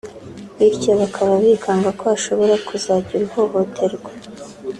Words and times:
bityo 0.57 0.91
bakaba 1.01 1.33
bikanga 1.43 1.89
ko 1.97 2.03
hashobora 2.11 2.53
kuzagira 2.67 3.21
uhohoterwa 3.27 4.09